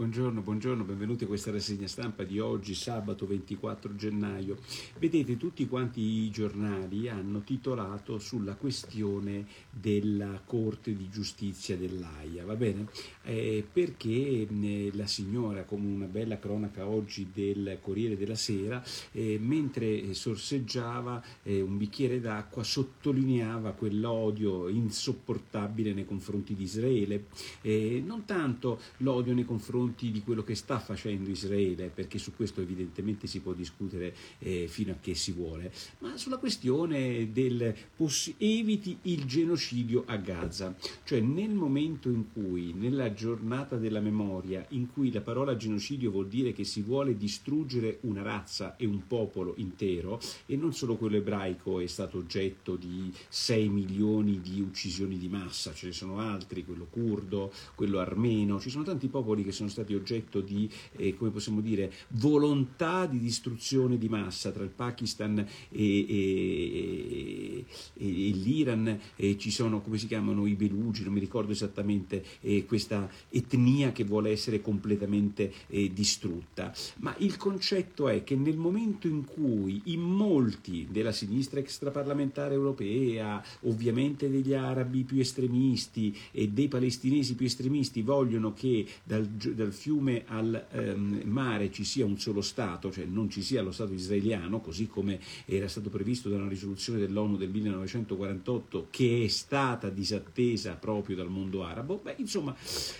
Buongiorno, 0.00 0.40
buongiorno, 0.40 0.82
benvenuti 0.84 1.24
a 1.24 1.26
questa 1.26 1.50
rassegna 1.50 1.86
stampa 1.86 2.24
di 2.24 2.38
oggi, 2.38 2.74
sabato 2.74 3.26
24 3.26 3.96
gennaio. 3.96 4.56
Vedete, 4.98 5.36
tutti 5.36 5.68
quanti 5.68 6.00
i 6.00 6.30
giornali 6.30 7.06
hanno 7.10 7.42
titolato 7.42 8.18
sulla 8.18 8.54
questione 8.54 9.44
della 9.68 10.40
Corte 10.42 10.96
di 10.96 11.10
Giustizia 11.10 11.76
dell'AIA, 11.76 12.46
va 12.46 12.56
bene? 12.56 12.86
Eh, 13.24 13.62
perché 13.70 14.48
eh, 14.48 14.90
la 14.94 15.06
signora, 15.06 15.64
come 15.64 15.92
una 15.92 16.06
bella 16.06 16.38
cronaca 16.38 16.88
oggi 16.88 17.28
del 17.30 17.76
Corriere 17.82 18.16
della 18.16 18.36
Sera, 18.36 18.82
eh, 19.12 19.38
mentre 19.38 20.14
sorseggiava 20.14 21.22
eh, 21.42 21.60
un 21.60 21.76
bicchiere 21.76 22.20
d'acqua, 22.20 22.62
sottolineava 22.62 23.72
quell'odio 23.72 24.66
insopportabile 24.68 25.92
nei 25.92 26.06
confronti 26.06 26.54
di 26.54 26.62
Israele. 26.62 27.26
Eh, 27.60 28.02
non 28.02 28.24
tanto 28.24 28.80
l'odio 28.98 29.34
nei 29.34 29.44
confronti 29.44 29.88
confronti 29.90 30.10
di 30.10 30.22
quello 30.22 30.42
che 30.42 30.54
sta 30.54 30.78
facendo 30.78 31.28
Israele, 31.30 31.90
perché 31.92 32.18
su 32.18 32.34
questo 32.34 32.60
evidentemente 32.60 33.26
si 33.26 33.40
può 33.40 33.52
discutere 33.52 34.14
eh, 34.38 34.66
fino 34.68 34.92
a 34.92 34.96
che 35.00 35.14
si 35.14 35.32
vuole, 35.32 35.72
ma 35.98 36.16
sulla 36.16 36.38
questione 36.38 37.32
del 37.32 37.74
poss- 37.96 38.34
eviti 38.38 38.98
il 39.02 39.24
genocidio 39.24 40.04
a 40.06 40.16
Gaza, 40.16 40.74
cioè 41.04 41.20
nel 41.20 41.50
momento 41.50 42.08
in 42.08 42.32
cui, 42.32 42.72
nella 42.72 43.12
giornata 43.12 43.76
della 43.76 44.00
memoria, 44.00 44.64
in 44.70 44.90
cui 44.92 45.12
la 45.12 45.20
parola 45.20 45.56
genocidio 45.56 46.10
vuol 46.10 46.28
dire 46.28 46.52
che 46.52 46.64
si 46.64 46.82
vuole 46.82 47.16
distruggere 47.16 47.98
una 48.02 48.22
razza 48.22 48.76
e 48.76 48.86
un 48.86 49.06
popolo 49.06 49.54
intero, 49.56 50.20
e 50.46 50.56
non 50.56 50.72
solo 50.72 50.96
quello 50.96 51.16
ebraico 51.16 51.80
è 51.80 51.86
stato 51.86 52.18
oggetto 52.18 52.76
di 52.76 53.12
6 53.28 53.68
milioni 53.68 54.40
di 54.40 54.60
uccisioni 54.60 55.18
di 55.18 55.28
massa, 55.28 55.72
ce 55.72 55.86
ne 55.86 55.92
sono 55.92 56.18
altri, 56.18 56.64
quello 56.64 56.86
curdo, 56.88 57.52
quello 57.74 57.98
armeno, 57.98 58.60
ci 58.60 58.70
sono 58.70 58.84
tanti 58.84 59.08
popoli 59.08 59.42
che 59.42 59.52
sono 59.52 59.68
stati 59.68 59.79
stati 59.80 59.94
oggetto 59.94 60.40
di, 60.40 60.68
eh, 60.96 61.16
come 61.16 61.30
possiamo 61.30 61.60
dire, 61.60 61.92
volontà 62.08 63.06
di 63.06 63.18
distruzione 63.18 63.98
di 63.98 64.08
massa 64.08 64.50
tra 64.50 64.62
il 64.62 64.70
Pakistan 64.70 65.38
e, 65.38 65.46
e, 65.70 67.64
e, 67.64 67.64
e 67.94 68.30
l'Iran, 68.30 68.98
ci 69.36 69.50
sono, 69.50 69.80
come 69.80 69.98
si 69.98 70.06
chiamano, 70.06 70.46
i 70.46 70.54
Belugi, 70.54 71.04
non 71.04 71.12
mi 71.12 71.20
ricordo 71.20 71.52
esattamente, 71.52 72.24
eh, 72.40 72.64
questa 72.66 73.08
etnia 73.30 73.92
che 73.92 74.04
vuole 74.04 74.30
essere 74.30 74.60
completamente 74.60 75.52
eh, 75.68 75.90
distrutta. 75.92 76.72
Ma 76.98 77.14
il 77.18 77.36
concetto 77.36 78.08
è 78.08 78.22
che 78.22 78.36
nel 78.36 78.56
momento 78.56 79.06
in 79.06 79.24
cui 79.24 79.80
in 79.84 80.00
molti 80.00 80.86
della 80.90 81.12
sinistra 81.12 81.60
extraparlamentare 81.60 82.54
europea, 82.54 83.42
ovviamente 83.62 84.28
degli 84.28 84.52
arabi 84.52 85.04
più 85.04 85.20
estremisti 85.20 86.16
e 86.32 86.48
dei 86.48 86.68
palestinesi 86.68 87.34
più 87.34 87.46
estremisti, 87.46 88.02
vogliono 88.02 88.52
che 88.52 88.86
dal, 89.04 89.26
dal 89.26 89.69
fiume 89.72 90.24
al 90.26 90.66
ehm, 90.70 91.22
mare 91.24 91.70
ci 91.70 91.84
sia 91.84 92.04
un 92.04 92.18
solo 92.18 92.40
Stato, 92.40 92.90
cioè 92.90 93.04
non 93.04 93.30
ci 93.30 93.42
sia 93.42 93.62
lo 93.62 93.72
Stato 93.72 93.92
israeliano, 93.92 94.60
così 94.60 94.86
come 94.86 95.20
era 95.44 95.68
stato 95.68 95.90
previsto 95.90 96.28
da 96.28 96.36
una 96.36 96.48
risoluzione 96.48 96.98
dell'ONU 96.98 97.36
del 97.36 97.50
1948 97.50 98.88
che 98.90 99.24
è 99.24 99.28
stata 99.28 99.88
disattesa 99.88 100.74
proprio 100.74 101.16
dal 101.16 101.30
mondo 101.30 101.64
arabo, 101.64 102.00
beh, 102.02 102.16
insomma, 102.18 102.54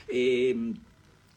ehm, 0.06 0.74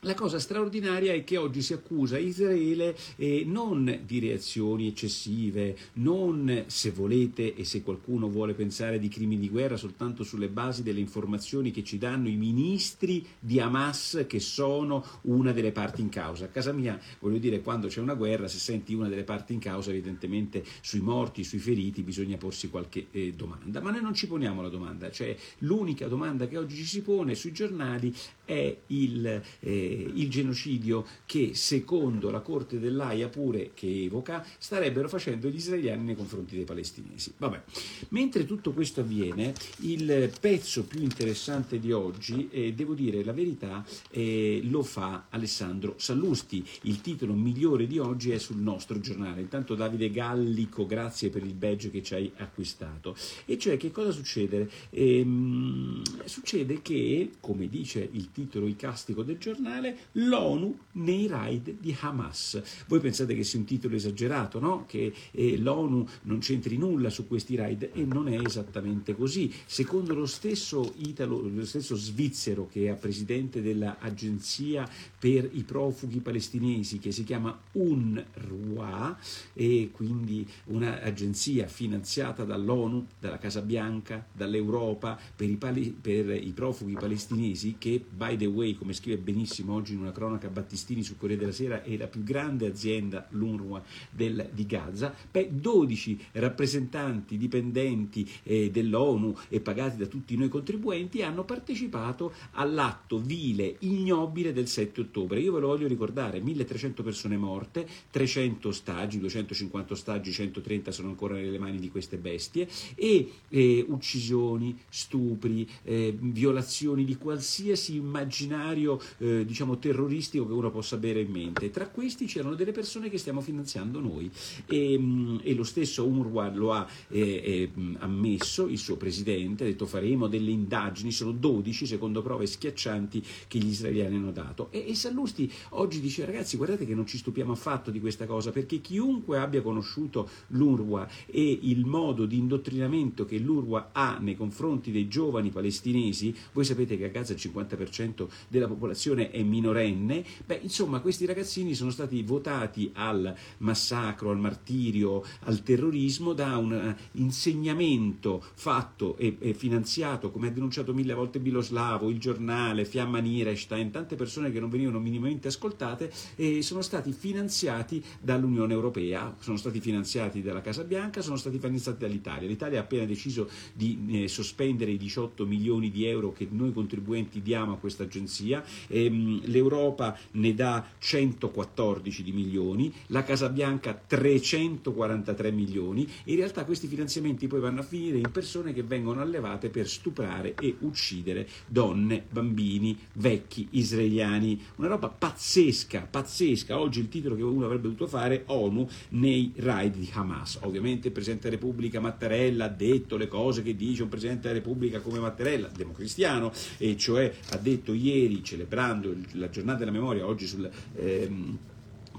la 0.04 0.16
cosa 0.16 0.40
straordinaria 0.40 1.14
è 1.14 1.24
che 1.24 1.38
oggi 1.38 1.62
si 1.62 1.74
accusa 1.74 2.18
Israele 2.18 2.96
eh, 3.16 3.44
non 3.46 4.02
di 4.06 4.20
reazioni 4.20 4.88
eccessive, 4.88 5.78
non 5.94 6.66
se 6.68 6.92
volete 6.92 7.56
e 7.56 7.64
se 7.64 7.82
qualcuno 7.84 8.28
vuole 8.30 8.54
pensare 8.54 9.00
di 9.00 9.08
crimini 9.08 9.42
di 9.42 9.50
guerra 9.50 9.78
soltanto 9.78 10.24
sulle 10.24 10.50
basi 10.50 10.84
delle 10.84 11.00
informazioni 11.00 11.72
che 11.72 11.84
ci 11.84 11.98
danno 11.98 12.28
i 12.28 12.36
ministri 12.36 13.26
di 13.40 13.60
Hamas 13.60 14.26
che 14.28 14.40
sono 14.40 15.06
una 15.24 15.52
delle 15.52 15.72
parti 15.72 16.02
in 16.02 16.10
causa. 16.10 16.46
A 16.46 16.50
casa 16.50 16.74
mia, 16.74 17.00
voglio 17.20 17.38
dire, 17.38 17.62
quando 17.62 17.88
c'è 17.88 18.02
una 18.02 18.16
guerra, 18.16 18.48
se 18.48 18.58
senti 18.58 18.94
una 18.94 19.08
delle 19.08 19.24
parti 19.24 19.54
in 19.54 19.60
causa, 19.60 19.92
evidentemente 19.92 20.64
sui 20.82 21.00
morti, 21.00 21.44
sui 21.44 21.60
feriti 21.60 22.02
bisogna 22.04 22.38
porsi 22.38 22.70
qualche 22.70 23.08
eh, 23.12 23.34
domanda. 23.34 23.80
Ma 23.82 23.92
noi 23.92 24.02
non 24.02 24.14
ci 24.14 24.28
poniamo 24.28 24.62
la 24.62 24.70
domanda, 24.70 25.10
cioè 25.12 25.36
l'unica 25.60 26.08
domanda 26.08 26.48
che 26.48 26.58
oggi 26.58 26.76
ci 26.76 26.86
si 26.86 27.02
pone 27.02 27.36
sui 27.36 27.54
giornali 27.54 28.14
è 28.44 28.76
il... 28.88 29.42
Eh, 29.60 29.92
il 29.94 30.30
genocidio 30.30 31.06
che 31.26 31.52
secondo 31.54 32.30
la 32.30 32.42
Corte 32.42 32.80
dell'AIA 32.80 33.30
pure 33.30 33.72
che 33.74 34.04
evoca 34.04 34.46
starebbero 34.58 35.08
facendo 35.08 35.50
gli 35.50 35.56
israeliani 35.56 36.04
nei 36.04 36.16
confronti 36.16 36.56
dei 36.56 36.66
palestinesi. 36.66 37.34
Vabbè. 37.38 37.62
Mentre 38.10 38.46
tutto 38.46 38.72
questo 38.72 39.02
avviene, 39.02 39.54
il 39.80 40.32
pezzo 40.40 40.84
più 40.86 41.02
interessante 41.02 41.80
di 41.80 41.92
oggi, 41.92 42.50
eh, 42.52 42.74
devo 42.74 42.94
dire 42.94 43.24
la 43.24 43.34
verità, 43.34 43.86
eh, 44.10 44.62
lo 44.64 44.84
fa 44.84 45.26
Alessandro 45.30 45.96
Sallusti. 45.98 46.66
Il 46.84 47.02
titolo 47.02 47.34
migliore 47.34 47.88
di 47.88 48.00
oggi 48.00 48.32
è 48.32 48.38
sul 48.38 48.58
nostro 48.58 49.00
giornale. 49.00 49.42
Intanto 49.42 49.76
Davide 49.76 50.10
Gallico, 50.10 50.86
grazie 50.86 51.30
per 51.30 51.44
il 51.44 51.54
badge 51.54 51.90
che 51.90 52.04
ci 52.04 52.14
hai 52.14 52.32
acquistato. 52.38 53.16
E 53.46 53.58
cioè 53.58 53.78
che 53.78 53.92
cosa 53.92 54.12
succede? 54.12 54.70
Ehm, 54.92 56.02
succede 56.26 56.82
che, 56.82 57.32
come 57.40 57.68
dice 57.68 58.08
il 58.12 58.32
titolo 58.32 58.68
icastico 58.68 59.24
del 59.24 59.38
giornale, 59.38 59.83
mondiale, 59.84 59.98
l'ONU 60.14 60.78
nei 60.94 61.28
raid 61.28 61.76
di 61.80 61.96
Hamas. 62.00 62.62
Voi 62.88 63.00
pensate 63.00 63.36
che 63.36 63.44
sia 63.44 63.60
un 63.60 63.66
titolo 63.66 63.96
esagerato, 63.96 64.60
no? 64.60 64.86
che 64.88 65.14
eh, 65.32 65.58
l'ONU 65.58 66.08
non 66.24 66.40
c'entri 66.40 66.78
nulla 66.78 67.10
su 67.10 67.28
questi 67.28 67.56
raid 67.56 67.90
e 67.94 68.06
non 68.06 68.28
è 68.30 68.40
esattamente 68.40 69.16
così. 69.16 69.52
Secondo 69.66 70.14
lo 70.14 70.26
stesso, 70.26 70.94
Italo, 70.98 71.42
lo 71.42 71.66
stesso 71.66 71.96
svizzero 71.96 72.68
che 72.72 72.90
è 72.90 72.96
presidente 72.96 73.62
dell'agenzia 73.62 74.88
per 75.20 75.50
i 75.52 75.64
profughi 75.64 76.20
palestinesi 76.20 77.00
che 77.00 77.12
si 77.12 77.24
chiama 77.24 77.60
UNRWA 77.74 79.18
e 79.54 79.90
quindi 79.92 80.48
un'agenzia 80.66 81.68
finanziata 81.68 82.44
dall'ONU, 82.44 83.08
dalla 83.20 83.38
Casa 83.38 83.62
Bianca, 83.62 84.26
dall'Europa 84.32 85.20
per 85.36 85.50
i, 85.50 85.56
pali, 85.56 85.90
per 85.90 86.30
i 86.30 86.52
profughi 86.52 86.94
palestinesi 86.94 87.76
che 87.78 88.04
by 88.08 88.38
the 88.38 88.46
way 88.46 88.76
come 88.76 88.94
scrive 88.94 89.18
benissimo 89.18 89.73
oggi 89.74 89.94
in 89.94 90.00
una 90.00 90.12
cronaca 90.12 90.48
Battistini 90.50 91.04
su 91.04 91.18
Corriere 91.18 91.42
della 91.42 91.54
Sera, 91.54 91.84
è 91.84 91.98
la 91.98 92.08
più 92.08 92.24
grande 92.24 92.68
azienda, 92.68 93.28
l'UNRWA, 93.32 93.84
del, 94.10 94.50
di 94.54 94.66
Gaza, 94.66 95.14
beh, 95.32 95.50
12 95.52 96.20
rappresentanti 96.34 97.38
dipendenti 97.38 98.30
eh, 98.44 98.70
dell'ONU 98.72 99.36
e 99.50 99.60
pagati 99.60 99.98
da 99.98 100.06
tutti 100.06 100.36
noi 100.38 100.50
contribuenti 100.50 101.22
hanno 101.22 101.44
partecipato 101.44 102.34
all'atto 102.52 103.20
vile, 103.20 103.76
ignobile 103.80 104.54
del 104.54 104.68
7 104.68 105.02
ottobre. 105.02 105.40
Io 105.40 105.54
ve 105.54 105.60
lo 105.60 105.68
voglio 105.68 105.88
ricordare, 105.88 106.40
1300 106.40 107.04
persone 107.04 107.38
morte, 107.38 107.88
300 108.10 108.68
ostaggi, 108.68 109.20
250 109.20 109.94
ostaggi, 109.94 110.32
130 110.32 110.92
sono 110.92 111.10
ancora 111.10 111.36
nelle 111.36 111.60
mani 111.60 111.80
di 111.80 111.90
queste 111.90 112.18
bestie 112.18 112.68
e 112.96 113.32
eh, 113.50 113.86
uccisioni, 113.88 114.78
stupri, 114.90 115.68
eh, 115.84 116.16
violazioni 116.20 117.06
di 117.06 117.16
qualsiasi 117.16 117.96
immaginario 117.96 119.00
eh, 119.18 119.46
diciamo 119.54 119.78
terroristico 119.78 120.48
che 120.48 120.54
uno 120.54 120.72
possa 120.72 120.96
avere 120.96 121.22
in 121.22 121.30
mente. 121.30 121.70
Tra 121.70 121.88
questi 121.88 122.26
c'erano 122.26 122.56
delle 122.56 122.72
persone 122.72 123.08
che 123.08 123.20
stiamo 123.20 123.40
finanziando 123.40 124.00
noi 124.00 124.30
e, 124.66 124.98
mm, 124.98 125.38
e 125.44 125.54
lo 125.54 125.64
stesso 125.64 126.08
UNRWA 126.08 126.52
lo 126.56 126.74
ha 126.74 126.88
eh, 127.10 127.20
eh, 127.22 127.72
ammesso, 128.00 128.68
il 128.68 128.80
suo 128.80 128.98
presidente 128.98 129.64
ha 129.64 129.68
detto 129.68 129.86
faremo 129.86 130.28
delle 130.28 130.50
indagini, 130.50 131.12
sono 131.12 131.32
12 131.32 131.86
secondo 131.86 132.24
prove 132.24 132.48
schiaccianti 132.48 133.24
che 133.48 133.60
gli 133.60 133.68
israeliani 133.68 134.16
hanno 134.16 134.32
dato. 134.32 134.72
E, 134.72 134.86
e 134.88 134.96
Sallusti 134.96 135.52
oggi 135.70 136.00
dice 136.00 136.26
ragazzi 136.26 136.58
guardate 136.58 136.88
che 136.88 136.96
non 136.96 137.06
ci 137.06 137.20
stupiamo 137.20 137.52
affatto 137.52 137.92
di 137.92 138.00
questa 138.00 138.26
cosa 138.26 138.50
perché 138.50 138.82
chiunque 138.82 139.38
abbia 139.38 139.62
conosciuto 139.62 140.28
l'UNRWA 140.48 141.08
e 141.28 141.60
il 141.62 141.86
modo 141.86 142.26
di 142.26 142.40
indottrinamento 142.40 143.26
che 143.26 143.38
l'UNRWA 143.38 143.90
ha 143.92 144.18
nei 144.20 144.36
confronti 144.36 144.92
dei 144.92 145.08
giovani 145.08 145.52
palestinesi, 145.52 146.36
voi 146.54 146.66
sapete 146.66 146.98
che 146.98 147.06
a 147.06 147.10
Gaza 147.10 147.34
il 147.34 147.40
50% 147.40 148.28
della 148.48 148.68
popolazione 148.68 149.30
è 149.30 149.42
minorenne, 149.44 150.24
beh, 150.46 150.60
insomma, 150.64 151.00
questi 151.00 151.26
ragazzini 151.26 151.74
sono 151.74 151.92
stati 151.92 152.22
votati 152.24 152.92
al 152.94 153.36
massacro, 153.60 154.32
al 154.32 154.40
martirio, 154.40 155.24
al 155.42 155.64
terrorismo 155.64 156.34
da 156.34 156.58
un 156.58 156.74
eh, 156.74 156.96
insegnamento 157.14 158.44
fatto 158.56 159.18
e, 159.18 159.38
e 159.40 159.54
finanziato, 159.54 160.32
come 160.32 160.48
ha 160.48 160.52
denunciato 160.52 160.94
mille 160.94 161.14
volte 161.14 161.40
Biloslavo, 161.40 162.10
il 162.10 162.20
giornale, 162.20 162.86
Fiamma 162.86 163.20
Nierestein, 163.20 163.92
tante 163.92 164.16
persone 164.16 164.52
che 164.52 164.60
non 164.60 164.70
venivano 164.70 165.00
minimamente 165.00 165.48
ascoltate, 165.48 166.12
e 166.36 166.62
sono 166.62 166.82
stati 166.82 167.12
finanziati 167.12 168.04
dall'Unione 168.22 168.74
Europea, 168.74 169.36
sono 169.40 169.58
stati 169.58 169.80
finanziati 169.80 170.42
dalla 170.42 170.62
Casa 170.62 170.84
Bianca, 170.84 171.22
sono 171.22 171.38
stati 171.38 171.60
finanziati 171.60 172.00
dall'Italia. 172.00 172.48
L'Italia 172.48 172.80
ha 172.80 172.84
appena 172.84 173.06
deciso 173.06 173.50
di 173.74 174.00
eh, 174.08 174.28
sospendere 174.28 174.92
i 174.92 174.98
18 174.98 175.46
milioni 175.46 175.92
di 175.92 176.06
euro 176.06 176.32
che 176.32 176.48
noi 176.50 176.74
contribuenti 176.74 177.42
diamo 177.42 177.74
a 177.74 177.78
questa 177.78 178.04
agenzia. 178.04 178.64
Ehm, 178.88 179.33
l'Europa 179.46 180.18
ne 180.32 180.54
dà 180.54 180.86
114 180.98 182.24
di 182.24 182.32
milioni, 182.32 182.94
la 183.08 183.24
Casa 183.24 183.50
Bianca 183.50 183.94
343 183.94 185.52
milioni 185.52 186.08
in 186.26 186.36
realtà 186.36 186.66
questi 186.66 186.88
finanziamenti 186.88 187.48
poi 187.48 187.60
vanno 187.60 187.82
a 187.82 187.84
finire 187.84 188.18
in 188.18 188.32
persone 188.32 188.74
che 188.74 188.84
vengono 188.84 189.22
allevate 189.22 189.70
per 189.70 189.88
stuprare 189.88 190.56
e 190.56 190.76
uccidere 190.80 191.48
donne, 191.68 192.24
bambini, 192.30 192.98
vecchi 193.14 193.68
israeliani. 193.72 194.62
Una 194.76 194.88
roba 194.88 195.10
pazzesca, 195.10 196.08
pazzesca. 196.10 196.80
Oggi 196.80 197.00
il 197.00 197.10
titolo 197.10 197.36
che 197.36 197.44
uno 197.44 197.66
avrebbe 197.66 197.84
dovuto 197.84 198.08
fare 198.08 198.44
ONU 198.48 198.88
nei 199.10 199.52
raid 199.56 199.96
di 199.96 200.10
Hamas. 200.14 200.60
Ovviamente 200.62 201.08
il 201.08 201.14
Presidente 201.14 201.50
della 201.50 201.60
Repubblica 201.60 202.00
Mattarella 202.00 202.66
ha 202.66 202.70
detto 202.70 203.18
le 203.18 203.28
cose 203.28 203.64
che 203.64 203.76
dice 203.76 204.04
un 204.04 204.10
Presidente 204.10 204.48
della 204.48 204.60
Repubblica 204.60 205.00
come 205.00 205.20
Mattarella, 205.20 205.70
democristiano, 205.76 206.52
e 206.78 206.98
cioè 206.98 207.34
ha 207.52 207.58
detto 207.58 207.94
ieri, 207.94 208.44
celebrando 208.44 209.14
la 209.32 209.50
giornata 209.50 209.80
della 209.80 209.92
memoria, 209.92 210.26
oggi 210.26 210.48
sul... 210.48 210.70
Ehm, 210.96 211.58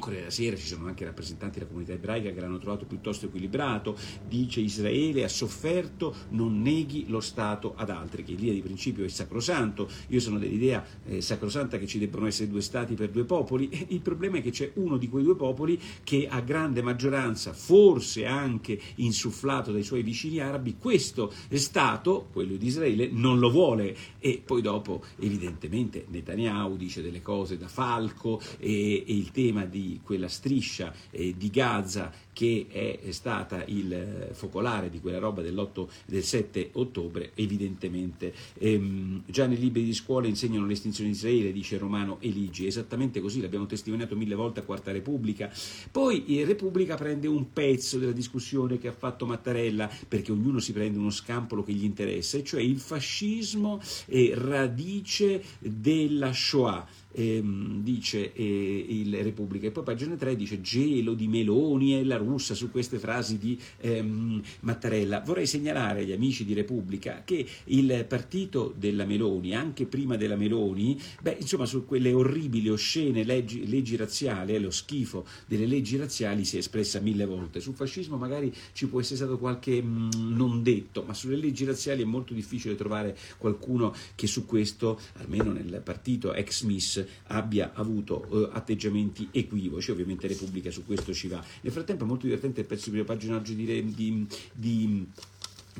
Corriere 0.05 0.25
della 0.25 0.35
Sera 0.35 0.57
ci 0.57 0.67
sono 0.67 0.87
anche 0.87 1.05
rappresentanti 1.07 1.59
della 1.59 1.71
comunità 1.71 1.93
ebraica 1.93 2.31
che 2.31 2.41
l'hanno 2.41 2.59
trovato 2.59 2.85
piuttosto 2.85 3.25
equilibrato, 3.25 3.97
dice 4.29 4.61
Israele 4.61 5.25
ha 5.25 5.29
sofferto, 5.29 6.15
non 6.31 6.61
neghi 6.61 7.07
lo 7.09 7.21
Stato 7.21 7.73
ad 7.75 7.89
altri, 7.89 8.23
che 8.23 8.33
l'idea 8.33 8.53
di 8.53 8.61
principio 8.61 9.05
è 9.05 9.09
sacrosanto, 9.09 9.89
io 10.09 10.21
sono 10.21 10.39
dell'idea 10.39 10.85
eh, 11.07 11.23
sacrosanta 11.23 11.79
che 11.79 11.87
ci 11.87 11.99
debbano 11.99 12.27
essere 12.27 12.51
due 12.51 12.61
Stati 12.61 12.95
per 12.95 13.09
due 13.09 13.25
popoli, 13.25 13.87
il 13.89 14.01
problema 14.01 14.39
è 14.39 14.43
che 14.43 14.51
c'è 14.51 14.73
uno 14.75 14.99
di 14.99 15.09
quei 15.09 15.25
due 15.25 15.37
popoli 15.37 15.81
che 16.03 16.29
a 16.29 16.41
grande 16.41 16.83
maggioranza, 16.83 17.55
forse 17.55 18.27
anche 18.27 18.79
insufflato 18.97 19.73
dai 19.73 19.83
suoi 19.83 20.03
vicini 20.03 20.39
arabi, 20.39 20.77
questo 20.79 21.33
Stato, 21.55 22.29
quello 22.31 22.57
di 22.57 22.67
Israele, 22.67 23.09
non 23.11 23.39
lo 23.39 23.51
vuole. 23.51 23.97
E 24.19 24.43
poi 24.45 24.61
dopo 24.61 25.03
evidentemente 25.19 26.05
Netanyahu 26.09 26.77
dice 26.77 27.01
delle 27.01 27.23
cose 27.23 27.57
da 27.57 27.69
falco 27.69 28.41
e, 28.59 29.05
e 29.07 29.17
il 29.17 29.31
tema 29.31 29.65
di 29.65 29.94
quella 30.03 30.29
striscia 30.29 30.93
eh, 31.11 31.35
di 31.37 31.51
Gaza 31.51 32.13
che 32.35 32.67
è 32.69 33.13
stata 33.13 33.65
il 33.67 33.93
eh, 33.93 34.29
focolare 34.33 34.91
di 34.91 35.01
quella 35.01 35.19
roba 35.19 35.41
dell'8, 35.41 35.87
del 36.05 36.23
7 36.23 36.71
ottobre, 36.73 37.31
evidentemente. 37.35 38.35
Ehm, 38.59 39.23
già 39.25 39.47
nei 39.47 39.57
libri 39.57 39.85
di 39.85 39.95
scuola 39.95 40.27
insegnano 40.27 40.67
l'estinzione 40.67 41.11
di 41.11 41.17
Israele, 41.17 41.53
dice 41.53 41.79
Romano 41.79 42.19
Eligi, 42.21 42.67
esattamente 42.67 43.21
così, 43.21 43.41
l'abbiamo 43.41 43.67
testimoniato 43.67 44.17
mille 44.17 44.35
volte 44.35 44.61
a 44.61 44.65
Quarta 44.65 44.91
Repubblica. 44.91 45.51
Poi 45.91 46.25
eh, 46.27 46.45
Repubblica 46.45 46.97
prende 46.97 47.29
un 47.29 47.53
pezzo 47.53 47.99
della 47.99 48.13
discussione 48.13 48.79
che 48.79 48.89
ha 48.89 48.93
fatto 48.93 49.27
Mattarella, 49.27 49.89
perché 50.09 50.33
ognuno 50.33 50.59
si 50.59 50.73
prende 50.73 50.99
uno 50.99 51.11
scampolo 51.11 51.63
che 51.63 51.73
gli 51.73 51.85
interessa, 51.85 52.37
e 52.37 52.43
cioè 52.43 52.61
il 52.61 52.81
fascismo 52.81 53.81
è 54.07 54.33
radice 54.35 55.43
della 55.61 56.33
Shoah 56.33 57.03
ehm, 57.15 57.83
dice 57.83 58.33
eh, 58.33 58.87
il 58.89 59.23
Repubblica. 59.23 59.67
E 59.67 59.71
poi 59.71 59.85
pagina 59.85 60.17
3 60.17 60.37
dice 60.37 60.61
gelo 60.61 61.15
di 61.15 61.29
Meloni 61.29 61.99
e 61.99 62.05
la 62.05 62.17
russa 62.17 62.55
su 62.55 62.71
queste 62.71 62.99
frasi 62.99 63.39
di 63.39 63.59
ehm, 63.81 64.43
Mattarella. 64.61 65.21
Vorrei 65.21 65.47
segnalare 65.47 66.01
agli 66.01 66.13
amici 66.13 66.45
di 66.45 66.55
Repubblica 66.55 67.23
che 67.25 67.47
il 67.65 68.05
partito 68.09 68.75
della 68.77 69.05
Meloni, 69.05 69.55
anche 69.55 69.87
prima 69.87 70.17
della 70.17 70.37
Meloni, 70.37 71.01
beh, 71.23 71.39
insomma, 71.41 71.67
su 71.67 71.85
quelle 71.85 72.13
orribili, 72.13 72.69
oscene 72.69 73.25
leggi, 73.25 73.67
leggi 73.69 73.97
razziali, 73.97 74.55
eh, 74.55 74.59
lo 74.59 74.71
schifo 74.71 75.27
delle 75.47 75.67
leggi 75.67 75.97
razziali 75.97 76.45
si 76.45 76.57
è 76.57 76.59
espressa 76.59 77.01
mille 77.01 77.25
volte. 77.25 77.61
Sul 77.61 77.75
fascismo 77.75 78.17
magari 78.17 78.53
ci 78.73 78.89
può 78.89 79.01
essere 79.01 79.17
stato 79.17 79.39
qualche 79.39 79.81
mh, 79.83 80.09
mm, 80.17 80.37
non 80.37 80.63
detto, 80.63 81.03
ma 81.03 81.15
sulle 81.15 81.37
leggi 81.37 81.65
razziali 81.65 82.03
è 82.03 82.07
molto 82.07 82.35
difficile 82.35 82.75
trovare 82.75 83.17
qualcuno 83.39 83.95
che 84.15 84.27
su 84.27 84.47
questo, 84.47 84.99
almeno 85.15 85.53
nel 85.53 85.81
partito 85.85 86.33
ex 86.33 86.63
Miss, 86.63 87.04
abbia 87.29 87.73
avuto 87.75 88.27
eh, 88.31 88.51
atteggiamenti 88.53 89.29
equivoci, 89.31 89.91
ovviamente 89.91 90.27
Repubblica 90.27 90.71
su 90.71 90.85
questo 90.85 91.13
ci 91.13 91.29
va. 91.29 91.43
Nel 91.61 91.73
frattempo 91.73 92.05
è 92.05 92.07
molto 92.07 92.27
divertente 92.27 92.61
il 92.61 92.67
pezzo 92.67 92.85
di 92.85 92.91
prima 92.91 93.07
pagina 93.07 93.37
oggi 93.37 93.55
di, 93.55 93.95
di, 93.95 94.27
di 94.53 95.07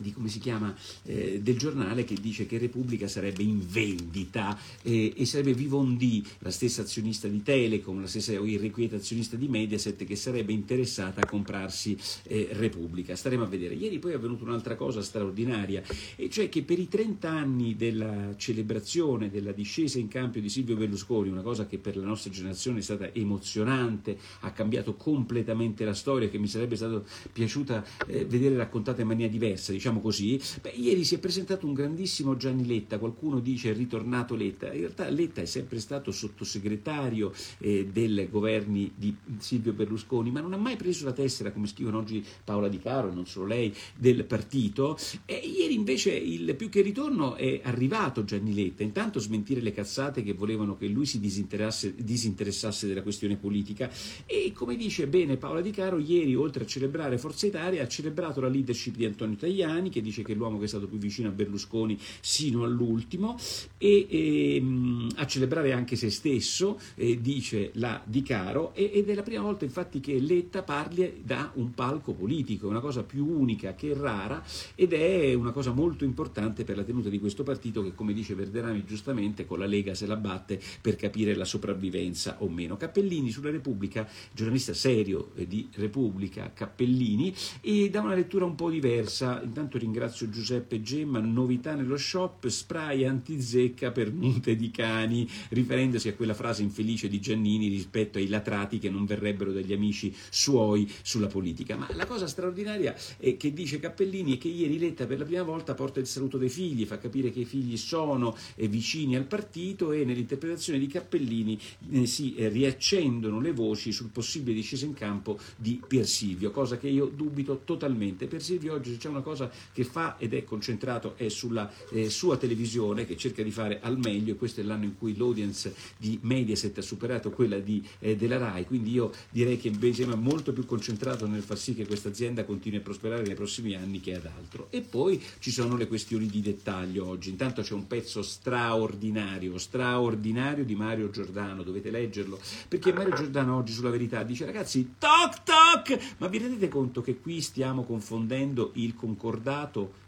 di 0.01 0.13
come 0.13 0.29
si 0.29 0.39
chiama 0.39 0.75
eh, 1.05 1.41
del 1.43 1.59
giornale 1.59 2.05
che 2.05 2.15
dice 2.21 2.47
che 2.47 2.59
Repubblica 2.59 3.09
sarebbe 3.09 3.43
in 3.43 3.61
vendita 3.67 4.59
eh, 4.83 5.13
e 5.17 5.25
sarebbe 5.27 5.55
Vivondi, 5.55 6.25
la 6.41 6.51
stessa 6.51 6.83
azionista 6.83 7.29
di 7.29 7.43
Telecom, 7.43 8.01
la 8.01 8.07
stessa 8.07 8.33
irrequieta 8.33 8.97
azionista 8.97 9.37
di 9.37 9.49
Mediaset 9.49 10.05
che 10.05 10.17
sarebbe 10.17 10.53
interessata 10.53 11.21
a 11.21 11.27
comprarsi 11.27 11.97
eh, 12.25 12.49
Repubblica. 12.53 13.15
Staremo 13.15 13.45
a 13.45 13.47
vedere. 13.47 13.75
Ieri 13.75 13.99
poi 13.99 14.13
è 14.13 14.15
avvenuta 14.15 14.45
un'altra 14.45 14.75
cosa 14.75 15.03
straordinaria, 15.03 15.83
e 16.17 16.29
cioè 16.29 16.49
che 16.49 16.63
per 16.63 16.79
i 16.79 16.89
30 16.89 17.31
anni 17.31 17.77
della 17.77 18.35
celebrazione 18.37 19.31
della 19.31 19.53
discesa 19.53 19.99
in 19.99 20.09
campo 20.09 20.39
di 20.39 20.49
Silvio 20.49 20.77
Berlusconi, 20.77 21.29
una 21.29 21.43
cosa 21.43 21.67
che 21.67 21.79
per 21.79 21.97
la 21.97 22.05
nostra 22.05 22.31
generazione 22.31 22.79
è 22.79 22.83
stata 22.83 23.13
emozionante, 23.13 24.19
ha 24.41 24.51
cambiato 24.53 24.95
completamente 24.95 25.85
la 25.85 25.95
storia, 25.95 26.29
che 26.29 26.39
mi 26.39 26.49
sarebbe 26.49 26.77
stato 26.77 27.05
piaciuta 27.33 27.85
eh, 28.07 28.25
vedere 28.25 28.57
raccontata 28.57 29.01
in 29.01 29.09
maniera 29.09 29.31
diversa 29.31 29.73
diciamo 29.85 30.01
così, 30.01 30.41
beh, 30.63 30.71
ieri 30.71 31.05
si 31.05 31.17
è 31.17 31.19
presentato 31.19 31.67
un 31.67 31.75
grandissimo 31.75 32.39
Gianni 32.39 32.67
Letta, 32.67 32.99
qualcuno 32.99 33.41
dice 33.41 33.71
è 33.71 33.75
ritornato 33.75 34.35
Letta, 34.35 34.73
in 34.73 34.81
realtà 34.81 35.11
Letta 35.11 35.43
è 35.43 35.45
sempre 35.45 35.79
stato 35.79 36.11
sottosegretario 36.11 37.31
eh, 37.59 37.87
dei 37.93 38.27
governi 38.31 38.93
di 38.97 39.15
Silvio 39.39 39.75
Berlusconi, 39.75 40.31
ma 40.31 40.41
non 40.41 40.55
ha 40.55 40.57
mai 40.57 40.77
preso 40.77 41.05
la 41.05 41.13
tessera, 41.13 41.53
come 41.53 41.67
scrivono 41.67 41.99
oggi 41.99 42.25
Paola 42.45 42.69
Di 42.69 42.79
Caro 42.79 43.11
e 43.11 43.15
non 43.15 43.27
solo 43.27 43.45
lei, 43.45 43.75
del 43.95 44.25
partito, 44.25 44.97
e 45.27 45.35
ieri 45.35 45.75
invece 45.75 46.13
il 46.13 46.55
più 46.55 46.71
che 46.71 46.81
ritorno 46.81 47.35
è 47.35 47.61
arrivato 47.63 48.25
Gianni 48.25 48.55
Letta, 48.55 48.83
intanto 48.83 49.19
smentire 49.19 49.61
le 49.61 49.73
cazzate 49.73 50.23
che 50.23 50.33
volevano 50.33 50.79
che 50.79 50.87
lui 50.87 51.05
si 51.05 51.21
disinteressasse 51.21 52.87
della 52.87 53.03
questione 53.03 53.37
politica. 53.37 53.91
E 54.25 54.53
come 54.55 54.77
dice 54.77 55.07
bene 55.09 55.37
Paola 55.37 55.61
Di 55.61 55.73
Caro, 55.73 55.99
ieri 55.99 56.35
oltre 56.35 56.65
a 56.65 56.67
celebrare 56.67 57.19
Forza 57.19 57.47
Italia 57.47 57.83
ha 57.83 57.89
celebrato 57.89 58.41
la 58.41 58.49
leadership 58.49 58.97
di 58.97 59.05
Antonio 59.05 59.37
Tajani, 59.37 59.73
Giuliani 59.75 59.91
che 59.91 60.01
dice 60.01 60.23
che 60.23 60.35
l'uomo 60.35 60.59
che 60.59 60.65
è 60.65 60.69
stato 60.69 60.87
più 60.87 60.99
vicino 60.99 61.29
a 61.29 61.33
Berlusconi 61.33 61.99
sino 62.21 62.65
all'ultimo 62.65 63.37
e, 63.79 64.07
e 64.09 64.57
ehm, 64.57 65.09
a 65.17 65.27
celebrare 65.27 65.73
anche 65.73 65.97
se 65.97 66.11
stesso, 66.11 66.79
eh, 66.95 67.21
dice 67.21 67.71
la 67.75 68.01
Di 68.05 68.23
Caro, 68.23 68.75
e, 68.75 68.91
ed 68.95 69.09
è 69.09 69.15
la 69.15 69.23
prima 69.23 69.43
volta 69.43 69.65
infatti 69.65 70.01
che 70.01 70.19
Letta 70.19 70.63
parli 70.63 71.23
da 71.25 71.51
un 71.55 71.75
palco 71.75 72.13
politico, 72.13 72.69
una 72.69 72.81
cosa 72.81 73.03
più 73.03 73.27
unica 73.27 73.75
che 73.75 73.95
rara 73.95 74.43
ed 74.75 74.93
è 74.93 75.35
una 75.35 75.51
cosa 75.51 75.73
molto 75.73 76.05
importante 76.05 76.65
per 76.65 76.77
la 76.77 76.85
tenuta 76.85 77.09
di 77.09 77.19
questo 77.19 77.43
partito 77.43 77.83
che 77.83 77.95
come 77.95 78.13
dice 78.13 78.35
Verderami 78.35 78.85
giustamente 78.85 79.47
con 79.47 79.59
la 79.59 79.67
Lega 79.67 79.95
se 79.95 80.07
la 80.07 80.17
batte 80.17 80.61
per 80.81 80.97
capire 80.97 81.35
la 81.35 81.45
sopravvivenza 81.45 82.37
o 82.41 82.49
meno. 82.49 82.77
Cappellini 82.77 83.31
sulla 83.31 83.51
Repubblica, 83.51 84.09
giornalista 84.33 84.75
serio 84.75 85.33
eh, 85.35 85.47
di 85.47 85.69
Repubblica, 85.75 86.53
Cappellini, 86.53 87.35
e 87.61 87.91
da 87.91 88.01
una 88.01 88.15
lettura 88.15 88.45
un 88.45 88.55
po' 88.55 88.71
diversa, 88.71 89.41
intanto 89.43 89.64
intanto 89.65 89.79
ringrazio 89.79 90.29
Giuseppe 90.29 90.83
Gemma, 90.83 91.21
novità 91.21 91.75
nello 91.75 91.97
shop, 91.97 92.47
spray 92.49 93.05
antizecca 93.05 93.91
per 93.93 94.13
munte 94.13 94.57
di 94.57 94.71
cani, 94.71 95.29
riferendosi 95.51 96.09
a 96.09 96.15
quella 96.15 96.35
frase 96.35 96.63
infelice 96.63 97.09
di 97.09 97.19
Giannini 97.19 97.69
rispetto 97.69 98.19
ai 98.19 98.29
latrati 98.29 98.79
che 98.79 98.91
non 98.91 99.07
verrebbero 99.07 99.53
dagli 99.53 99.73
amici 99.73 100.15
suoi 100.29 100.91
sulla 101.03 101.29
politica. 101.29 101.77
Ma 101.77 101.89
la 101.95 102.05
cosa 102.05 102.27
straordinaria 102.27 102.95
è 103.17 103.37
che 103.39 103.53
dice 103.53 103.81
Cappellini 103.81 104.37
è 104.37 104.39
che 104.39 104.49
ieri 104.49 104.79
Letta 104.79 105.07
per 105.07 105.19
la 105.19 105.25
prima 105.25 105.43
volta 105.43 105.73
porta 105.73 105.99
il 106.01 106.07
saluto 106.07 106.37
dei 106.37 106.51
figli, 106.51 106.85
fa 106.85 106.99
capire 106.99 107.31
che 107.31 107.41
i 107.41 107.45
figli 107.47 107.79
sono 107.79 108.37
vicini 108.57 109.17
al 109.17 109.25
partito 109.25 109.93
e 109.93 110.05
nell'interpretazione 110.05 110.79
di 110.79 110.89
Cappellini 110.89 111.59
eh, 111.91 112.07
si 112.07 112.35
eh, 112.35 112.49
riaccendono 112.49 113.41
le 113.41 113.53
voci 113.53 113.93
sul 113.93 114.11
possibile 114.11 114.55
discesa 114.55 114.85
in 114.85 114.93
campo 114.93 115.39
di 115.57 115.81
Pier 115.87 116.05
cosa 116.51 116.77
che 116.77 116.89
io 116.89 117.07
dubito 117.07 117.63
totalmente. 117.65 118.27
Per 118.27 118.43
Silvio 118.43 118.75
oggi 118.75 118.97
c'è 118.99 119.09
una 119.09 119.23
cosa 119.23 119.51
che 119.73 119.85
fa 119.85 120.17
ed 120.19 120.35
è 120.35 120.45
concentrato 120.45 121.15
è 121.17 121.29
sulla 121.29 121.71
eh, 121.91 122.11
sua 122.11 122.37
televisione 122.37 123.07
che 123.07 123.17
cerca 123.17 123.43
di 123.43 123.51
fare 123.51 123.81
al 123.81 123.99
meglio 123.99 124.33
e 124.33 124.37
questo 124.37 124.61
è 124.61 124.65
l'anno 124.65 124.85
in 124.85 124.97
cui 124.97 125.17
l'audience 125.17 125.75
di 125.97 126.19
Mediaset 126.23 126.79
ha 126.79 126.83
superato 126.83 127.31
quella 127.31 127.59
di, 127.59 127.85
eh, 127.99 128.17
della 128.17 128.39
RAI, 128.39 128.67
quindi 128.67 128.93
io 128.93 129.13
direi 129.31 129.59
che 129.59 129.71
Benzema 129.71 130.15
è 130.15 130.17
molto 130.17 130.53
più 130.53 130.65
concentrato 130.65 131.27
nel 131.27 131.43
far 131.43 131.59
sì 131.59 131.75
che 131.75 131.87
questa 131.87 132.09
azienda 132.09 132.45
continui 132.45 132.79
a 132.79 132.83
prosperare 132.83 133.23
nei 133.23 133.35
prossimi 133.35 133.75
anni 133.75 134.01
che 134.01 134.15
ad 134.15 134.27
altro. 134.27 134.69
E 134.71 134.81
poi 134.81 135.23
ci 135.39 135.51
sono 135.51 135.77
le 135.77 135.87
questioni 135.87 136.27
di 136.27 136.41
dettaglio 136.41 137.07
oggi, 137.07 137.31
intanto 137.31 137.63
c'è 137.63 137.75
un 137.75 137.87
pezzo 137.87 138.23
straordinario, 138.23 139.59
straordinario 139.59 140.65
di 140.65 140.75
Mario 140.75 141.11
Giordano, 141.11 141.63
dovete 141.63 141.91
leggerlo, 141.91 142.39
perché 142.69 142.93
Mario 142.93 143.15
Giordano 143.15 143.57
oggi 143.57 143.73
sulla 143.73 143.91
verità 143.91 144.23
dice 144.23 144.45
ragazzi 144.45 144.95
toc 144.99 145.43
toc, 145.43 146.15
ma 146.19 146.29
vi 146.29 146.39
rendete 146.39 146.69
conto 146.69 147.03
che 147.03 147.19
qui 147.19 147.41
stiamo 147.41 147.85
confondendo 147.85 148.71
il 148.75 148.95
concordato 148.95 149.44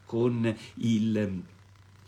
con 0.06 0.56
il 0.76 1.42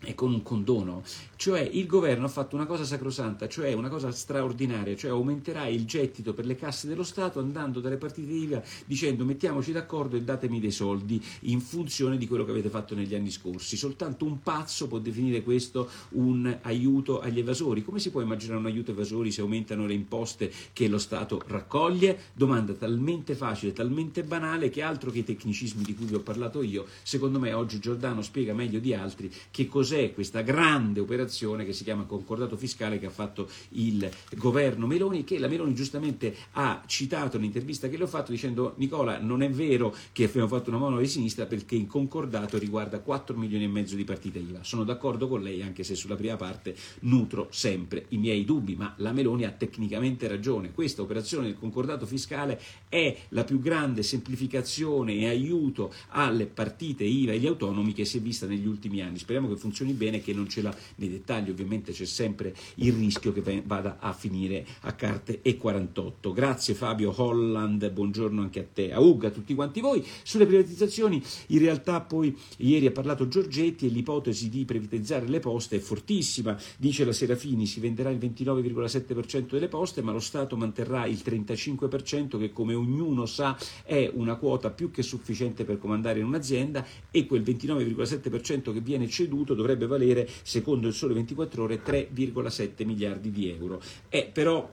e 0.04 0.14
con 0.14 0.32
un 0.32 0.42
condono, 0.42 1.02
cioè 1.36 1.60
il 1.60 1.86
governo 1.86 2.26
ha 2.26 2.28
fatto 2.28 2.54
una 2.54 2.66
cosa 2.66 2.84
sacrosanta, 2.84 3.48
cioè 3.48 3.72
una 3.72 3.88
cosa 3.88 4.10
straordinaria, 4.12 4.96
cioè 4.96 5.10
aumenterà 5.10 5.66
il 5.66 5.84
gettito 5.84 6.34
per 6.34 6.46
le 6.46 6.56
casse 6.56 6.88
dello 6.88 7.02
Stato 7.02 7.40
andando 7.40 7.80
dalle 7.80 7.96
partite 7.96 8.30
IVA 8.30 8.62
dicendo 8.84 9.24
mettiamoci 9.24 9.72
d'accordo 9.72 10.16
e 10.16 10.22
datemi 10.22 10.60
dei 10.60 10.70
soldi 10.70 11.22
in 11.42 11.60
funzione 11.60 12.16
di 12.16 12.26
quello 12.26 12.44
che 12.44 12.50
avete 12.52 12.68
fatto 12.68 12.94
negli 12.94 13.14
anni 13.14 13.30
scorsi. 13.30 13.76
Soltanto 13.76 14.24
un 14.24 14.40
pazzo 14.40 14.86
può 14.86 14.98
definire 14.98 15.42
questo 15.42 15.88
un 16.10 16.58
aiuto 16.62 17.20
agli 17.20 17.40
evasori. 17.40 17.82
Come 17.82 17.98
si 17.98 18.10
può 18.10 18.20
immaginare 18.20 18.60
un 18.60 18.66
aiuto 18.66 18.90
agli 18.90 18.98
evasori 18.98 19.32
se 19.32 19.40
aumentano 19.40 19.86
le 19.86 19.94
imposte 19.94 20.52
che 20.72 20.88
lo 20.88 20.98
Stato 20.98 21.42
raccoglie? 21.46 22.18
Domanda 22.32 22.72
talmente 22.72 23.34
facile, 23.34 23.72
talmente 23.72 24.22
banale 24.22 24.70
che 24.70 24.82
altro 24.82 25.10
che 25.10 25.20
i 25.20 25.24
tecnicismi 25.24 25.82
di 25.82 25.94
cui 25.94 26.06
vi 26.06 26.14
ho 26.14 26.20
parlato 26.20 26.62
io, 26.62 26.86
secondo 27.02 27.38
me 27.38 27.52
oggi 27.52 27.78
Giordano 27.78 28.22
spiega 28.22 28.52
meglio 28.52 28.78
di 28.78 28.94
altri 28.94 29.30
che 29.50 29.66
cosa 29.66 29.87
cos'è 29.88 30.12
questa 30.12 30.42
grande 30.42 31.00
operazione 31.00 31.64
che 31.64 31.72
si 31.72 31.82
chiama 31.82 32.04
concordato 32.04 32.58
fiscale 32.58 32.98
che 32.98 33.06
ha 33.06 33.10
fatto 33.10 33.48
il 33.70 34.06
governo 34.36 34.86
Meloni, 34.86 35.24
che 35.24 35.38
la 35.38 35.48
Meloni 35.48 35.74
giustamente 35.74 36.36
ha 36.52 36.82
citato 36.84 37.38
nell'intervista 37.38 37.88
che 37.88 37.96
le 37.96 38.04
ho 38.04 38.06
fatto 38.06 38.30
dicendo 38.30 38.74
Nicola 38.76 39.18
non 39.18 39.40
è 39.40 39.48
vero 39.48 39.94
che 40.12 40.24
abbiamo 40.24 40.46
fatto 40.46 40.68
una 40.68 40.78
manovra 40.78 41.00
di 41.00 41.08
sinistra 41.08 41.46
perché 41.46 41.74
il 41.74 41.86
concordato 41.86 42.58
riguarda 42.58 43.00
4 43.00 43.34
milioni 43.34 43.64
e 43.64 43.68
mezzo 43.68 43.96
di 43.96 44.04
partite 44.04 44.38
IVA. 44.40 44.62
Sono 44.62 44.84
d'accordo 44.84 45.26
con 45.26 45.40
lei 45.40 45.62
anche 45.62 45.84
se 45.84 45.94
sulla 45.94 46.16
prima 46.16 46.36
parte 46.36 46.76
nutro 47.00 47.48
sempre 47.50 48.04
i 48.08 48.18
miei 48.18 48.44
dubbi, 48.44 48.74
ma 48.74 48.92
la 48.98 49.12
Meloni 49.12 49.44
ha 49.46 49.52
tecnicamente 49.52 50.28
ragione. 50.28 50.72
Questa 50.72 51.00
operazione 51.00 51.46
del 51.46 51.58
concordato 51.58 52.04
fiscale 52.04 52.60
è 52.90 53.16
la 53.30 53.44
più 53.44 53.58
grande 53.58 54.02
semplificazione 54.02 55.14
e 55.14 55.28
aiuto 55.28 55.94
alle 56.08 56.44
partite 56.44 57.04
IVA 57.04 57.32
e 57.32 57.36
agli 57.36 57.46
autonomi 57.46 57.94
che 57.94 58.04
si 58.04 58.18
è 58.18 58.20
vista 58.20 58.44
negli 58.44 58.66
ultimi 58.66 59.00
anni. 59.00 59.16
Speriamo 59.16 59.48
che 59.48 59.56
funzioni 59.56 59.76
funzioni 59.78 59.92
bene 59.92 60.20
che 60.20 60.32
non 60.32 60.48
ce 60.48 60.62
l'ha 60.62 60.74
nei 60.96 61.08
dettagli, 61.08 61.50
ovviamente 61.50 61.92
c'è 61.92 62.04
sempre 62.04 62.54
il 62.76 62.92
rischio 62.92 63.32
che 63.32 63.62
vada 63.64 63.98
a 64.00 64.12
finire 64.12 64.66
a 64.80 64.92
carte 64.92 65.40
e 65.42 65.56
48. 65.56 66.32
Grazie 66.32 66.74
Fabio 66.74 67.12
Holland, 67.14 67.90
buongiorno 67.90 68.40
anche 68.40 68.60
a 68.60 68.66
te, 68.72 68.92
a 68.92 69.00
Uga, 69.00 69.28
a 69.28 69.30
tutti 69.30 69.54
quanti 69.54 69.80
voi. 69.80 70.04
Sulle 70.22 70.46
privatizzazioni 70.46 71.22
in 71.48 71.58
realtà 71.58 72.00
poi 72.00 72.36
ieri 72.58 72.86
ha 72.86 72.90
parlato 72.90 73.28
Giorgetti 73.28 73.86
e 73.86 73.90
l'ipotesi 73.90 74.48
di 74.48 74.64
privatizzare 74.64 75.28
le 75.28 75.40
poste 75.40 75.76
è 75.76 75.80
fortissima, 75.80 76.58
dice 76.76 77.04
la 77.04 77.12
Serafini, 77.12 77.66
si 77.66 77.80
venderà 77.80 78.10
il 78.10 78.18
29,7% 78.18 79.50
delle 79.50 79.68
poste 79.68 80.02
ma 80.02 80.12
lo 80.12 80.20
Stato 80.20 80.56
manterrà 80.56 81.06
il 81.06 81.20
35% 81.24 82.38
che 82.38 82.50
come 82.52 82.74
ognuno 82.74 83.26
sa 83.26 83.56
è 83.84 84.10
una 84.12 84.36
quota 84.36 84.70
più 84.70 84.90
che 84.90 85.02
sufficiente 85.02 85.64
per 85.64 85.78
comandare 85.78 86.18
in 86.18 86.24
un'azienda 86.24 86.84
e 87.10 87.26
quel 87.26 87.42
29,7% 87.42 88.72
che 88.72 88.80
viene 88.80 89.08
ceduto 89.08 89.54
dovrebbe 89.54 89.67
dovrebbe 89.68 89.86
valere, 89.86 90.28
secondo 90.42 90.88
il 90.88 90.94
Sole 90.94 91.14
24 91.14 91.62
Ore, 91.62 91.82
3,7 91.82 92.86
miliardi 92.86 93.30
di 93.30 93.50
euro. 93.50 93.80
È 94.08 94.28
però 94.32 94.68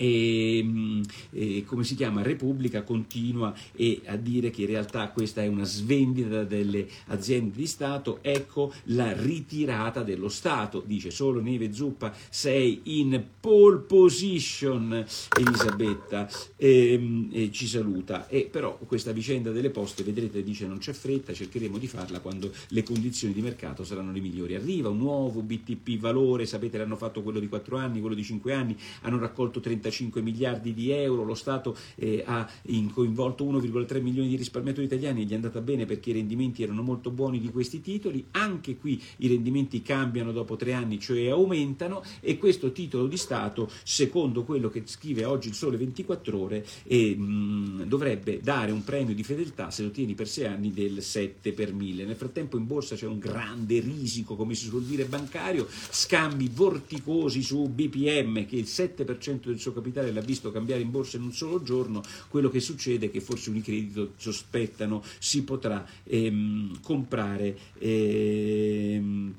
e, 0.00 0.62
mm, 0.64 1.02
e, 1.30 1.64
come 1.66 1.84
si 1.84 1.94
chiama 1.94 2.22
Repubblica 2.22 2.82
continua 2.82 3.52
e 3.76 4.00
a 4.06 4.16
dire 4.16 4.48
che 4.48 4.62
in 4.62 4.68
realtà 4.68 5.10
questa 5.10 5.42
è 5.42 5.46
una 5.46 5.64
svendita 5.64 6.44
delle 6.44 6.88
aziende 7.08 7.54
di 7.56 7.66
Stato, 7.66 8.20
ecco 8.22 8.72
la 8.84 9.12
ritirata 9.12 10.02
dello 10.02 10.30
Stato, 10.30 10.82
dice 10.86 11.10
solo 11.10 11.42
Neve 11.42 11.74
Zuppa 11.74 12.14
sei 12.30 12.80
in 12.84 13.22
pole 13.38 13.80
position 13.80 15.04
Elisabetta 15.38 16.30
e, 16.56 17.28
e 17.30 17.52
ci 17.52 17.66
saluta 17.66 18.26
e 18.28 18.48
però 18.50 18.78
questa 18.86 19.12
vicenda 19.12 19.50
delle 19.50 19.68
poste 19.68 20.02
vedrete 20.02 20.42
dice 20.42 20.66
non 20.66 20.78
c'è 20.78 20.94
fretta, 20.94 21.34
cercheremo 21.34 21.76
di 21.76 21.86
farla 21.86 22.20
quando 22.20 22.50
le 22.68 22.82
condizioni 22.82 23.34
di 23.34 23.42
mercato 23.42 23.84
saranno 23.84 24.12
le 24.12 24.20
migliori. 24.20 24.54
Arriva 24.54 24.88
un 24.88 24.98
nuovo 24.98 25.42
BTP 25.42 25.98
valore, 25.98 26.46
sapete 26.46 26.78
l'hanno 26.78 26.96
fatto 26.96 27.22
quello 27.22 27.38
di 27.38 27.48
4 27.48 27.76
anni, 27.76 28.00
quello 28.00 28.14
di 28.14 28.24
5 28.24 28.54
anni, 28.54 28.74
hanno 29.02 29.18
raccolto 29.18 29.60
35 29.60 29.89
35 29.90 30.22
miliardi 30.22 30.72
di 30.72 30.90
euro, 30.90 31.24
lo 31.24 31.34
Stato 31.34 31.76
eh, 31.96 32.22
ha 32.24 32.48
coinvolto 32.92 33.44
1,3 33.44 34.00
milioni 34.00 34.28
di 34.28 34.36
risparmiatori 34.36 34.86
italiani 34.86 35.22
e 35.22 35.24
gli 35.24 35.32
è 35.32 35.34
andata 35.34 35.60
bene 35.60 35.84
perché 35.84 36.10
i 36.10 36.14
rendimenti 36.14 36.62
erano 36.62 36.82
molto 36.82 37.10
buoni 37.10 37.40
di 37.40 37.50
questi 37.50 37.80
titoli, 37.80 38.24
anche 38.32 38.76
qui 38.76 39.02
i 39.18 39.28
rendimenti 39.28 39.82
cambiano 39.82 40.32
dopo 40.32 40.56
tre 40.56 40.72
anni, 40.72 40.98
cioè 41.00 41.28
aumentano 41.28 42.02
e 42.20 42.38
questo 42.38 42.72
titolo 42.72 43.06
di 43.06 43.16
Stato, 43.16 43.70
secondo 43.82 44.44
quello 44.44 44.70
che 44.70 44.82
scrive 44.86 45.24
oggi 45.24 45.48
il 45.48 45.54
Sole 45.54 45.76
24 45.76 46.38
ore, 46.38 46.66
eh, 46.84 47.16
mh, 47.16 47.84
dovrebbe 47.84 48.40
dare 48.40 48.70
un 48.70 48.84
premio 48.84 49.14
di 49.14 49.24
fedeltà 49.24 49.70
se 49.70 49.82
lo 49.82 49.90
tieni 49.90 50.14
per 50.14 50.28
sei 50.28 50.46
anni 50.46 50.72
del 50.72 51.02
7 51.02 51.52
per 51.52 51.72
1000. 51.72 52.04
Nel 52.04 52.16
frattempo 52.16 52.56
in 52.56 52.66
borsa 52.66 52.94
c'è 52.94 53.06
un 53.06 53.18
grande 53.18 53.80
risico, 53.80 54.36
come 54.36 54.54
si 54.54 54.66
suol 54.66 54.84
dire, 54.84 55.04
bancario, 55.04 55.66
scambi 55.68 56.48
vorticosi 56.52 57.42
su 57.42 57.68
BPM 57.68 58.46
che 58.46 58.56
il 58.56 58.64
7% 58.64 59.46
del 59.46 59.58
suo 59.58 59.69
capitale 59.72 60.12
l'ha 60.12 60.20
visto 60.20 60.50
cambiare 60.50 60.82
in 60.82 60.90
borsa 60.90 61.16
in 61.16 61.24
un 61.24 61.32
solo 61.32 61.62
giorno, 61.62 62.02
quello 62.28 62.50
che 62.50 62.60
succede 62.60 63.06
è 63.06 63.10
che 63.10 63.20
forse 63.20 63.50
Unicredito 63.50 64.12
sospettano 64.16 65.02
si 65.18 65.42
potrà 65.42 65.86
ehm, 66.04 66.80
comprare 66.82 67.56
ehm, 67.78 69.34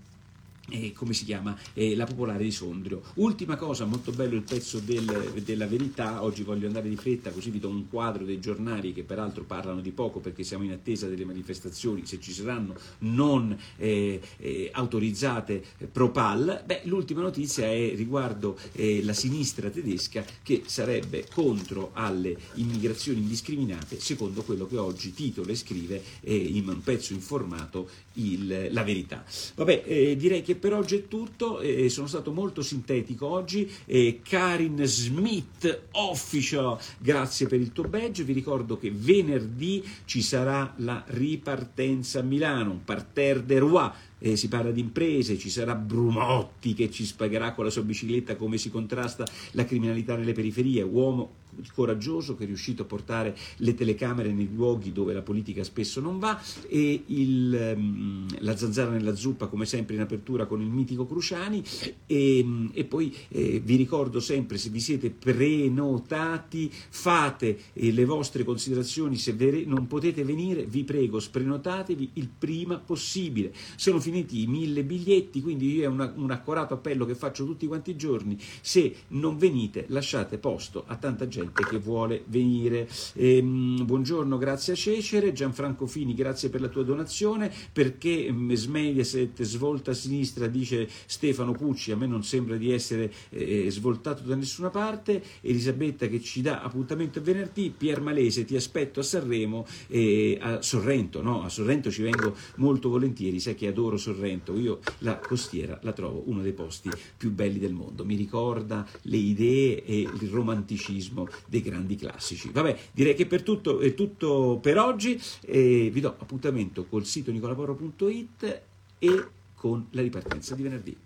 eh, 0.72 0.94
come 0.94 1.13
si 1.13 1.25
chiama, 1.25 1.56
eh, 1.74 1.96
la 1.96 2.06
Popolare 2.06 2.44
di 2.44 2.51
Sondrio. 2.51 3.01
Ultima 3.16 3.56
cosa, 3.56 3.86
molto 3.86 4.12
bello 4.12 4.36
il 4.36 4.44
pezzo 4.44 4.80
del, 4.80 5.42
della 5.44 5.68
verità, 5.68 6.24
oggi 6.24 6.44
voglio 6.44 6.68
andare 6.68 6.90
di 6.90 6.96
fretta 6.96 7.32
così 7.32 7.50
vi 7.50 7.60
do 7.60 7.70
un 7.70 7.88
quadro 7.90 8.24
dei 8.24 8.40
giornali 8.40 8.94
che 8.94 9.04
peraltro 9.04 9.44
parlano 9.44 9.82
di 9.82 9.92
poco 9.92 10.20
perché 10.20 10.44
siamo 10.44 10.63
in 10.63 10.72
attesa 10.72 11.08
delle 11.08 11.25
manifestazioni, 11.25 12.06
se 12.06 12.20
ci 12.20 12.32
saranno 12.32 12.75
non 13.00 13.58
eh, 13.78 14.22
eh 14.38 14.70
autorizzate 14.74 15.63
pro 15.92 16.12
PAL. 16.12 16.63
Beh, 16.66 16.82
l'ultima 16.86 17.22
notizia 17.22 17.66
è 17.66 17.94
riguardo 17.96 18.58
eh, 18.74 19.04
la 19.04 19.13
sinistra 19.13 19.70
tedesca 19.70 20.24
che 20.42 20.63
sarebbe 20.66 21.25
contro 21.34 21.92
alle 21.94 22.38
immigrazioni 22.56 23.20
indiscriminate, 23.20 24.00
secondo 24.00 24.44
quello 24.44 24.66
che 24.68 24.78
oggi 24.78 25.13
titola 25.13 25.51
e 25.51 25.56
scrive 25.56 26.01
eh, 26.22 26.36
in 26.36 26.68
un 26.68 26.82
pezzo 26.82 27.13
informato 27.13 27.90
il, 28.13 28.70
la 28.72 28.84
verità. 28.84 29.24
Vabbè, 29.56 30.16
direi 30.16 30.42
che 30.42 30.56
per 30.62 30.74
oggi 30.75 30.96
è 30.96 31.08
tutto, 31.08 31.60
eh, 31.60 31.89
sono 31.89 32.06
stato 32.06 32.32
molto 32.32 32.62
sintetico 32.62 33.25
oggi. 33.25 33.68
Eh, 33.86 34.22
Karin 34.24 34.86
Smith, 34.86 35.88
official, 35.94 36.77
grazie 37.00 37.48
per 37.48 37.60
il 37.60 37.72
tuo 37.72 37.86
badge. 37.86 38.24
Vi 38.24 38.32
ricordo 38.32 38.77
che 38.77 38.91
venerdì 38.94 39.84
ci 40.06 40.22
sarà 40.22 40.72
la 40.77 41.03
ripartenza 41.08 42.20
a 42.20 42.22
Milano, 42.22 42.72
un 42.72 42.84
parterre 42.84 43.44
de 43.44 43.58
roi 43.58 43.89
eh, 44.22 44.36
si 44.36 44.48
parla 44.48 44.72
di 44.72 44.80
imprese, 44.82 45.38
ci 45.38 45.50
sarà 45.50 45.74
Brumotti 45.74 46.75
che 46.75 46.91
ci 46.91 47.06
spiegherà 47.06 47.53
con 47.53 47.65
la 47.65 47.72
sua 47.72 47.82
bicicletta 47.82 48.36
come 48.36 48.58
si 48.58 48.70
contrasta 48.70 49.25
la 49.51 49.65
criminalità 49.65 50.15
nelle 50.15 50.34
periferie, 50.34 50.84
uomo 50.84 51.39
coraggioso 51.74 52.36
che 52.36 52.44
è 52.44 52.46
riuscito 52.48 52.84
a 52.84 52.86
portare 52.86 53.36
le 53.58 53.74
telecamere 53.74 54.32
nei 54.32 54.50
luoghi 54.53 54.91
dove 54.91 55.13
la 55.13 55.22
politica 55.22 55.63
spesso 55.63 56.00
non 56.00 56.20
va 56.20 56.41
e 56.68 57.03
il, 57.08 57.74
um, 57.75 58.27
la 58.39 58.56
zanzara 58.56 58.91
nella 58.91 59.15
zuppa 59.15 59.48
come 59.48 59.65
sempre 59.65 59.96
in 59.96 60.01
apertura 60.01 60.46
con 60.46 60.62
il 60.62 60.70
mitico 60.70 61.06
Cruciani. 61.06 61.63
E, 62.06 62.46
e 62.74 62.84
poi 62.86 63.15
eh, 63.30 63.62
vi 63.63 63.75
ricordo 63.75 64.20
sempre 64.20 64.58
se 64.58 64.70
vi 64.70 64.80
siete 64.80 65.10
prenotati 65.10 66.72
fate 66.72 67.60
eh, 67.74 67.91
le 67.91 68.06
vostre 68.06 68.44
considerazioni 68.44 69.18
se 69.18 69.34
vere, 69.34 69.63
non 69.65 69.88
potete 69.88 70.24
venire 70.24 70.65
vi 70.65 70.84
prego 70.84 71.20
sprenotatevi 71.20 72.12
il 72.13 72.30
prima 72.30 72.77
possibile. 72.77 73.53
Sono 73.75 74.00
finiti 74.00 74.41
i 74.41 74.48
mille 74.48 74.84
biglietti, 74.84 75.41
quindi 75.41 75.82
è 75.82 75.86
una, 75.86 76.12
un 76.15 76.32
accorato 76.32 76.74
appello 76.74 77.06
che 77.06 77.15
faccio 77.15 77.46
tutti 77.46 77.68
quanti 77.68 77.91
i 77.91 77.96
giorni, 77.96 78.38
se 78.62 78.96
non 79.10 79.38
venite 79.38 79.86
lasciate 79.89 80.38
posto 80.38 80.84
a 80.88 80.96
tanta 80.96 81.27
gente 81.27 81.50
che 81.53 81.77
vuole 81.77 82.24
venire. 82.27 82.88
Ehm, 83.15 83.86
buongiorno, 83.86 84.38
grazie 84.38 84.74
a 84.74 84.75
Cecere, 84.75 85.34
Gianfranco 85.34 85.86
Fini, 85.86 86.13
grazie 86.13 86.50
per 86.50 86.62
la 86.62 86.67
tua 86.67 86.84
donazione, 86.84 87.51
perché 87.72 88.31
mm, 88.31 88.51
Smediaset 88.53 89.43
svolta 89.43 89.91
a 89.91 89.93
sinistra, 89.93 90.48
dice 90.48 90.88
Stefano 91.05 91.51
Pucci, 91.51 91.91
a 91.91 91.98
me 91.98 92.08
non 92.08 92.24
sembra 92.24 92.58
di 92.58 92.72
essere 92.72 93.12
eh, 93.29 93.70
svoltato 93.70 94.24
da 94.24 94.36
nessuna 94.36 94.70
parte, 94.70 95.24
Elisabetta 95.41 96.08
che 96.08 96.22
ci 96.22 96.41
dà 96.41 96.62
appuntamento 96.62 97.20
a 97.20 97.22
venerdì, 97.22 97.74
Pier 97.75 98.01
Malese 98.01 98.46
ti 98.46 98.55
aspetto 98.55 99.00
a 99.00 99.03
Sanremo 99.03 99.65
e 99.88 100.38
a 100.41 100.62
Sorrento, 100.62 101.22
no? 101.22 101.43
a 101.43 101.50
Sorrento 101.50 101.91
ci 101.91 102.01
vengo 102.01 102.36
molto 102.55 102.89
volentieri, 102.89 103.39
sai 103.39 103.55
che 103.55 103.67
adoro 103.67 103.98
Sorrento, 103.98 104.58
io 104.58 104.79
la 105.00 105.17
costiera 105.20 105.79
la 105.84 105.91
trovo 105.93 106.24
uno 106.25 106.41
dei 106.41 106.53
posti 106.53 106.89
più 107.17 107.31
belli 107.31 107.60
del 107.60 107.74
mondo, 107.74 108.05
mi 108.05 108.15
ricorda 108.15 108.88
le 109.03 109.17
idee 109.17 109.84
e 109.84 110.01
il 110.01 110.29
romanticismo 110.29 111.27
dei 111.48 111.62
grandi 111.62 111.96
classici. 111.96 112.52
Vabbè, 112.52 112.78
direi 112.92 113.16
che 113.16 113.26
per 113.26 113.44
tutto 113.44 113.80
è 113.80 113.94
tutto 113.94 114.60
per 114.62 114.78
oggi, 114.78 115.20
e 115.42 115.90
vi 115.92 116.00
do 116.00 116.16
appuntamento 116.18 116.86
col 116.86 117.06
sito 117.06 117.32
nicolaporro.it 117.32 118.62
e 119.00 119.26
con 119.56 119.88
la 119.92 120.02
ripartenza 120.02 120.56
di 120.56 120.64
venerdì. 120.64 120.98